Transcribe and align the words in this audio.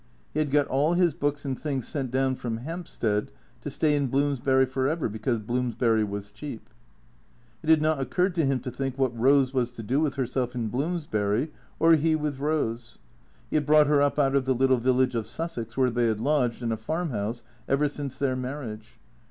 He 0.33 0.39
had 0.39 0.49
got 0.49 0.65
all 0.65 0.93
his 0.93 1.13
books 1.13 1.45
and 1.45 1.59
things 1.59 1.87
sent 1.87 2.09
down 2.09 2.33
from 2.33 2.57
Hampstead, 2.57 3.31
to 3.61 3.69
stay 3.69 3.95
in 3.95 4.07
Bloomsbury 4.07 4.65
for 4.65 4.87
ever, 4.87 5.07
because 5.07 5.37
Bloomsbury 5.37 6.03
was 6.03 6.31
cheap. 6.31 6.71
It 7.61 7.69
had 7.69 7.83
not 7.83 7.99
occurred 7.99 8.33
to 8.33 8.45
him 8.47 8.61
to 8.61 8.71
think 8.71 8.97
what 8.97 9.15
Eose 9.15 9.53
was 9.53 9.69
to 9.73 9.83
do 9.83 9.99
with 9.99 10.15
herself 10.15 10.55
in 10.55 10.69
Bloomsbury 10.69 11.51
or 11.79 11.93
he 11.93 12.15
with 12.15 12.39
Eose. 12.39 12.97
He 13.51 13.57
had 13.57 13.67
brought 13.67 13.85
her 13.85 14.01
up 14.01 14.17
out 14.17 14.35
of 14.35 14.45
the 14.45 14.55
little 14.55 14.79
village 14.79 15.13
of 15.13 15.27
Sussex 15.27 15.77
where 15.77 15.91
they 15.91 16.07
had 16.07 16.19
lodged, 16.19 16.63
in 16.63 16.71
a 16.71 16.77
farmhouse, 16.77 17.43
ever 17.67 17.87
since 17.87 18.17
their 18.17 18.35
marriage. 18.35 18.97